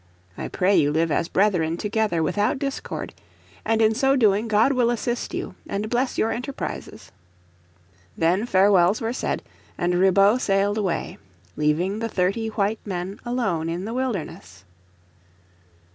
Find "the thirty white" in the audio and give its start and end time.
11.99-12.79